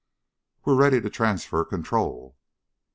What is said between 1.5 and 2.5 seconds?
control."